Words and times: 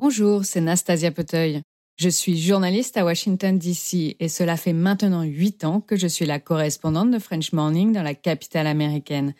Bonjour, 0.00 0.44
c'est 0.44 0.60
Nastasia 0.60 1.12
Poteuil. 1.12 1.62
Je 2.00 2.08
suis 2.08 2.36
journaliste 2.36 2.96
à 2.96 3.04
Washington, 3.04 3.56
D.C. 3.56 4.16
et 4.18 4.28
cela 4.28 4.56
fait 4.56 4.72
maintenant 4.72 5.22
huit 5.22 5.62
ans 5.62 5.80
que 5.80 5.94
je 5.94 6.08
suis 6.08 6.26
la 6.26 6.40
correspondante 6.40 7.12
de 7.12 7.20
French 7.20 7.52
Morning 7.52 7.92
dans 7.92 8.02
la 8.02 8.16
capitale 8.16 8.66
américaine. 8.66 9.34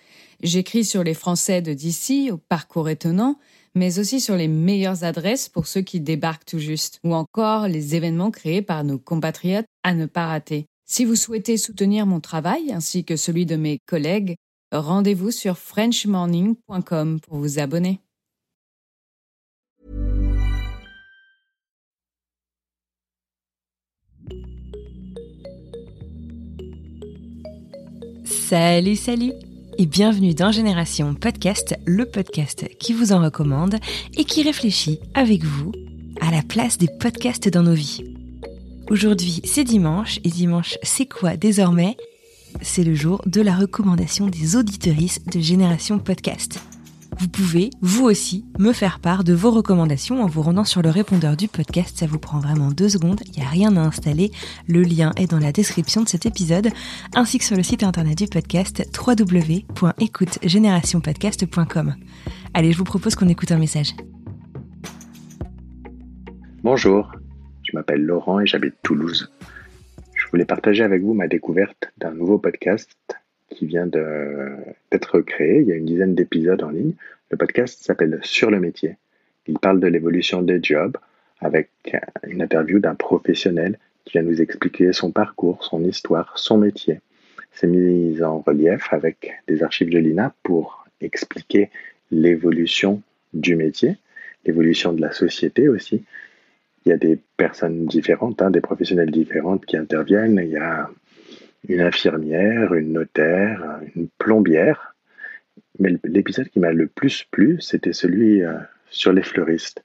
J'écris 0.45 0.85
sur 0.85 1.03
les 1.03 1.15
Français 1.15 1.61
de 1.61 1.75
D.C. 1.75 2.31
au 2.31 2.37
parcours 2.37 2.89
étonnant, 2.89 3.41
mais 3.75 3.99
aussi 3.99 4.21
sur 4.21 4.37
les 4.37 4.47
meilleures 4.47 5.03
adresses 5.03 5.49
pour 5.49 5.67
ceux 5.67 5.81
qui 5.83 5.99
débarquent 5.99 6.47
tout 6.47 6.61
juste, 6.61 7.01
ou 7.03 7.15
encore 7.15 7.67
les 7.67 7.97
événements 7.97 8.31
créés 8.31 8.63
par 8.63 8.85
nos 8.85 8.99
compatriotes 8.99 9.67
à 9.83 9.93
ne 9.93 10.07
pas 10.07 10.29
rater. 10.29 10.67
Si 10.87 11.05
vous 11.05 11.17
souhaitez 11.17 11.57
soutenir 11.57 12.07
mon 12.07 12.21
travail 12.21 12.71
ainsi 12.71 13.05
que 13.05 13.17
celui 13.17 13.45
de 13.45 13.57
mes 13.57 13.81
collègues, 13.87 14.37
rendez-vous 14.71 15.33
sur 15.33 15.59
frenchmorning.com 15.59 17.19
pour 17.19 17.39
vous 17.39 17.59
abonner. 17.59 18.04
Salut, 28.25 28.97
salut 28.97 29.33
et 29.79 29.87
bienvenue 29.87 30.35
dans 30.35 30.53
Génération 30.53 31.15
Podcast, 31.15 31.75
le 31.87 32.05
podcast 32.07 32.69
qui 32.79 32.93
vous 32.93 33.13
en 33.13 33.23
recommande 33.23 33.77
et 34.17 34.25
qui 34.25 34.43
réfléchit 34.43 35.01
avec 35.15 35.45
vous 35.45 35.73
à 36.21 36.31
la 36.31 36.43
place 36.43 36.79
des 36.79 36.89
podcasts 37.01 37.49
dans 37.49 37.63
nos 37.63 37.75
vies. 37.75 38.05
Aujourd'hui, 38.91 39.41
c'est 39.45 39.65
dimanche 39.65 40.19
et 40.25 40.29
dimanche, 40.29 40.77
c'est 40.83 41.07
quoi 41.07 41.37
désormais? 41.37 41.97
C'est 42.61 42.85
le 42.85 42.95
jour 42.95 43.23
de 43.27 43.41
la 43.41 43.57
recommandation 43.57 44.29
des 44.29 44.57
auditorices 44.57 45.25
de 45.25 45.41
Génération 45.41 45.99
Podcast. 45.99 46.61
Vous 47.19 47.29
pouvez, 47.29 47.71
vous 47.81 48.05
aussi, 48.05 48.45
me 48.59 48.73
faire 48.73 48.99
part 48.99 49.23
de 49.25 49.33
vos 49.33 49.53
recommandations 49.53 50.23
en 50.23 50.27
vous 50.27 50.43
rendant 50.43 50.65
sur 50.65 50.83
le 50.83 50.91
répondeur 50.91 51.37
du 51.37 51.47
podcast. 51.49 51.97
Ça 51.99 52.07
vous 52.07 52.19
prend 52.19 52.41
vraiment 52.41 52.71
deux 52.71 52.89
secondes, 52.89 53.21
il 53.27 53.33
n'y 53.39 53.47
a 53.47 53.49
rien 53.49 53.77
à 53.77 53.81
installer. 53.81 54.31
Le 54.67 54.83
lien 54.83 55.13
est 55.17 55.31
dans 55.31 55.39
la 55.39 55.53
description 55.53 56.03
de 56.03 56.09
cet 56.09 56.27
épisode, 56.27 56.71
ainsi 57.15 57.39
que 57.39 57.45
sur 57.45 57.57
le 57.57 57.63
site 57.63 57.85
internet 57.85 58.19
du 58.19 58.27
podcast 58.27 58.83
www.écoutegénérationpodcast.com. 58.99 61.95
Allez, 62.53 62.73
je 62.73 62.79
vous 62.79 62.85
propose 62.85 63.15
qu'on 63.15 63.29
écoute 63.29 63.53
un 63.53 63.59
message. 63.59 63.95
Bonjour, 66.63 67.13
je 67.63 67.71
m'appelle 67.75 68.03
Laurent 68.03 68.41
et 68.41 68.47
j'habite 68.47 68.75
Toulouse. 68.83 69.31
Je 70.15 70.27
voulais 70.31 70.47
partager 70.47 70.83
avec 70.83 71.03
vous 71.03 71.15
ma 71.15 71.29
découverte 71.29 71.93
d'un 71.99 72.13
nouveau 72.13 72.39
podcast 72.39 72.91
qui 73.51 73.67
vient 73.67 73.87
d'être 73.87 75.21
créé. 75.21 75.61
Il 75.61 75.69
y 75.69 75.73
a 75.73 75.77
une 75.77 75.87
dizaine 75.87 76.15
d'épisodes 76.15 76.63
en 76.63 76.71
ligne. 76.71 76.95
Le 77.31 77.37
podcast 77.37 77.83
s'appelle 77.83 78.19
Sur 78.23 78.51
le 78.51 78.61
métier. 78.61 78.97
Il 79.47 79.59
parle 79.59 79.81
de 79.81 79.87
l'évolution 79.87 80.43
des 80.43 80.63
jobs 80.63 80.97
avec 81.41 81.71
une 82.27 82.43
interview 82.43 82.79
d'un 82.79 82.95
professionnel 82.95 83.79
qui 84.05 84.13
vient 84.13 84.23
nous 84.23 84.41
expliquer 84.41 84.93
son 84.93 85.11
parcours, 85.11 85.65
son 85.65 85.85
histoire, 85.85 86.33
son 86.37 86.59
métier. 86.59 87.01
C'est 87.53 87.67
mis 87.67 88.23
en 88.23 88.41
relief 88.41 88.93
avec 88.93 89.33
des 89.47 89.63
archives 89.63 89.91
de 89.91 89.99
l'INA 89.99 90.35
pour 90.43 90.87
expliquer 91.01 91.71
l'évolution 92.11 93.03
du 93.33 93.57
métier, 93.57 93.97
l'évolution 94.45 94.93
de 94.93 95.01
la 95.01 95.13
société 95.13 95.69
aussi. 95.69 96.05
Il 96.85 96.91
y 96.91 96.93
a 96.93 96.97
des 96.97 97.19
personnes 97.37 97.87
différentes, 97.87 98.43
hein, 98.43 98.51
des 98.51 98.61
professionnels 98.61 99.11
différentes 99.11 99.65
qui 99.65 99.77
interviennent. 99.77 100.41
Il 100.43 100.51
y 100.51 100.57
a 100.57 100.91
une 101.69 101.81
infirmière, 101.81 102.75
une 102.75 102.93
notaire, 102.93 103.81
une 103.95 104.09
plombière. 104.19 104.95
Mais 105.79 105.95
l'épisode 106.05 106.49
qui 106.49 106.61
m'a 106.61 106.73
le 106.73 106.87
plus 106.87 107.25
plu, 107.31 107.61
c'était 107.61 107.93
celui 107.93 108.43
euh, 108.43 108.55
sur 108.91 109.13
les 109.13 109.23
fleuristes. 109.23 109.85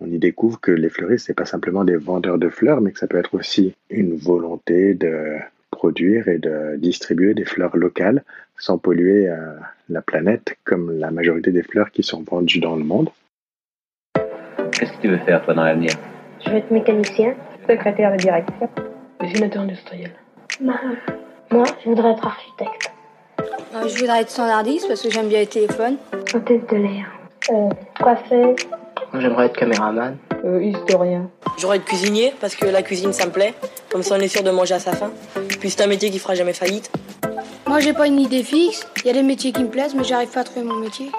On 0.00 0.06
y 0.06 0.18
découvre 0.18 0.60
que 0.60 0.72
les 0.72 0.90
fleuristes, 0.90 1.26
c'est 1.26 1.34
pas 1.34 1.44
simplement 1.44 1.84
des 1.84 1.96
vendeurs 1.96 2.38
de 2.38 2.48
fleurs, 2.48 2.80
mais 2.80 2.92
que 2.92 2.98
ça 2.98 3.06
peut 3.06 3.18
être 3.18 3.34
aussi 3.34 3.74
une 3.88 4.16
volonté 4.16 4.94
de 4.94 5.38
produire 5.70 6.28
et 6.28 6.38
de 6.38 6.76
distribuer 6.76 7.34
des 7.34 7.44
fleurs 7.44 7.76
locales 7.76 8.24
sans 8.58 8.78
polluer 8.78 9.28
euh, 9.28 9.54
la 9.88 10.02
planète 10.02 10.56
comme 10.64 10.98
la 10.98 11.10
majorité 11.10 11.50
des 11.50 11.62
fleurs 11.62 11.90
qui 11.90 12.02
sont 12.02 12.22
vendues 12.22 12.60
dans 12.60 12.76
le 12.76 12.84
monde. 12.84 13.10
Qu'est-ce 14.72 14.92
que 14.92 15.02
tu 15.02 15.08
veux 15.08 15.18
faire 15.18 15.44
toi 15.44 15.54
dans 15.54 15.64
l'avenir? 15.64 15.92
Je 16.44 16.50
veux 16.50 16.56
être 16.56 16.70
mécanicien, 16.70 17.34
secrétaire 17.68 18.12
de 18.12 18.16
direction, 18.16 18.68
dessinateur 19.20 19.62
industriel. 19.62 20.10
Moi, 21.52 21.66
je 21.84 21.90
voudrais 21.90 22.12
être 22.12 22.26
architecte. 22.26 22.92
Euh, 23.74 23.86
je 23.86 23.98
voudrais 23.98 24.22
être 24.22 24.30
standardiste 24.30 24.88
parce 24.88 25.02
que 25.02 25.10
j'aime 25.10 25.28
bien 25.28 25.40
les 25.40 25.46
téléphones. 25.46 25.98
En 26.34 26.40
tête 26.40 26.70
de 26.70 26.76
l'air. 26.76 27.06
Euh, 27.50 27.68
coiffeuse. 28.00 28.56
Moi, 29.12 29.20
j'aimerais 29.20 29.46
être 29.46 29.58
caméraman. 29.58 30.16
Euh, 30.46 30.62
historien. 30.62 31.28
J'aurais 31.58 31.76
être 31.76 31.84
cuisinier 31.84 32.32
parce 32.40 32.56
que 32.56 32.64
la 32.64 32.82
cuisine 32.82 33.12
ça 33.12 33.26
me 33.26 33.32
plaît. 33.32 33.52
Comme 33.90 34.02
ça 34.02 34.16
on 34.18 34.20
est 34.20 34.28
sûr 34.28 34.42
de 34.42 34.50
manger 34.50 34.74
à 34.74 34.78
sa 34.78 34.92
faim. 34.92 35.12
Puis 35.60 35.68
c'est 35.68 35.82
un 35.82 35.88
métier 35.88 36.10
qui 36.10 36.18
fera 36.18 36.34
jamais 36.34 36.54
faillite. 36.54 36.90
Moi 37.66 37.80
j'ai 37.80 37.92
pas 37.92 38.06
une 38.06 38.18
idée 38.18 38.42
fixe. 38.42 38.86
Il 39.04 39.08
y 39.08 39.10
a 39.10 39.12
des 39.12 39.22
métiers 39.22 39.52
qui 39.52 39.62
me 39.62 39.68
plaisent 39.68 39.94
mais 39.94 40.04
j'arrive 40.04 40.30
pas 40.30 40.40
à 40.40 40.44
trouver 40.44 40.64
mon 40.64 40.76
métier. 40.76 41.12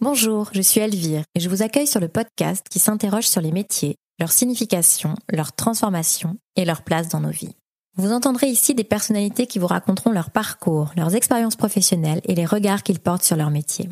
Bonjour, 0.00 0.50
je 0.52 0.60
suis 0.60 0.80
Elvire 0.80 1.22
et 1.36 1.40
je 1.40 1.48
vous 1.48 1.62
accueille 1.62 1.86
sur 1.86 2.00
le 2.00 2.08
podcast 2.08 2.66
qui 2.68 2.80
s'interroge 2.80 3.28
sur 3.28 3.40
les 3.40 3.52
métiers, 3.52 3.94
leur 4.18 4.32
signification, 4.32 5.14
leur 5.30 5.52
transformation 5.52 6.36
et 6.56 6.64
leur 6.64 6.82
place 6.82 7.08
dans 7.08 7.20
nos 7.20 7.30
vies. 7.30 7.54
Vous 8.00 8.12
entendrez 8.12 8.46
ici 8.46 8.76
des 8.76 8.84
personnalités 8.84 9.48
qui 9.48 9.58
vous 9.58 9.66
raconteront 9.66 10.12
leur 10.12 10.30
parcours, 10.30 10.92
leurs 10.96 11.16
expériences 11.16 11.56
professionnelles 11.56 12.20
et 12.22 12.36
les 12.36 12.46
regards 12.46 12.84
qu'ils 12.84 13.00
portent 13.00 13.24
sur 13.24 13.34
leur 13.34 13.50
métier. 13.50 13.88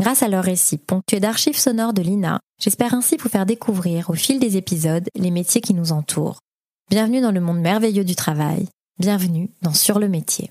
Grâce 0.00 0.22
à 0.22 0.28
leurs 0.28 0.44
récits 0.44 0.78
ponctués 0.78 1.20
d'archives 1.20 1.58
sonores 1.58 1.92
de 1.92 2.00
l'INA, 2.00 2.40
j'espère 2.58 2.94
ainsi 2.94 3.18
vous 3.18 3.28
faire 3.28 3.44
découvrir 3.44 4.08
au 4.08 4.14
fil 4.14 4.40
des 4.40 4.56
épisodes 4.56 5.06
les 5.14 5.30
métiers 5.30 5.60
qui 5.60 5.74
nous 5.74 5.92
entourent. 5.92 6.38
Bienvenue 6.88 7.20
dans 7.20 7.30
le 7.30 7.42
monde 7.42 7.60
merveilleux 7.60 8.04
du 8.04 8.16
travail. 8.16 8.68
Bienvenue 8.98 9.50
dans 9.60 9.74
Sur 9.74 9.98
le 9.98 10.08
métier. 10.08 10.50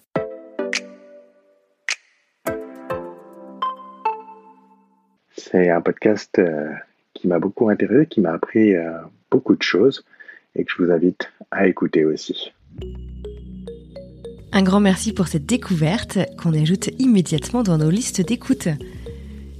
C'est 5.35 5.72
un 5.72 5.81
podcast 5.81 6.38
euh, 6.38 6.72
qui 7.16 7.28
m'a 7.28 7.40
beaucoup 7.40 7.67
intéressé, 7.69 8.06
qui 8.06 8.22
m'a 8.22 8.34
appris 8.34 8.75
euh, 8.75 8.91
beaucoup 9.31 9.56
de 9.56 9.63
choses 9.63 10.06
et 10.53 10.63
que 10.63 10.72
je 10.72 10.84
vous 10.84 10.91
invite 10.91 11.31
à 11.50 11.66
écouter 11.66 12.06
aussi. 12.06 12.53
Un 14.54 14.64
grand 14.64 14.82
merci 14.82 15.14
pour 15.14 15.28
cette 15.28 15.46
découverte 15.46 16.20
qu'on 16.38 16.54
ajoute 16.54 16.90
immédiatement 17.00 17.64
dans 17.64 17.78
nos 17.78 17.90
listes 17.90 18.22
d'écoute. 18.22 18.68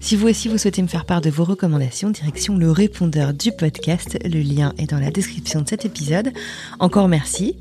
Si 0.02 0.16
vous 0.16 0.28
aussi 0.28 0.50
vous 0.50 0.58
souhaitez 0.58 0.82
me 0.82 0.88
faire 0.88 1.06
part 1.06 1.22
de 1.22 1.30
vos 1.30 1.44
recommandations, 1.44 2.10
direction 2.10 2.58
le 2.58 2.72
répondeur 2.72 3.34
du 3.34 3.52
podcast, 3.52 4.18
le 4.26 4.42
lien 4.42 4.74
est 4.78 4.90
dans 4.90 5.00
la 5.00 5.12
description 5.12 5.62
de 5.62 5.70
cet 5.70 5.86
épisode. 5.86 6.34
Encore 6.80 7.08
merci, 7.08 7.56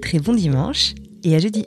très 0.00 0.18
bon 0.18 0.32
dimanche 0.32 0.94
et 1.22 1.36
à 1.36 1.38
jeudi. 1.38 1.66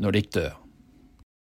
når 0.00 0.10
de 0.10 0.22
ikke 0.24 0.36
dør. 0.40 0.56